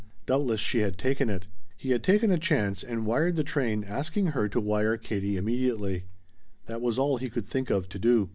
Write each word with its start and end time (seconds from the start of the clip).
Doubtless 0.25 0.59
she 0.59 0.79
had 0.79 0.97
taken 0.97 1.29
it. 1.29 1.45
He 1.77 1.91
had 1.91 2.01
taken 2.01 2.31
a 2.31 2.39
chance 2.39 2.81
and 2.81 3.05
wired 3.05 3.35
the 3.35 3.43
train 3.43 3.83
asking 3.83 4.31
her 4.33 4.49
to 4.49 4.59
wire 4.59 4.97
Katie 4.97 5.37
immediately. 5.37 6.05
That 6.65 6.81
was 6.81 6.97
all 6.97 7.17
he 7.17 7.29
could 7.29 7.45
think 7.45 7.69
of 7.69 7.87
to 7.89 7.99
do. 7.99 8.29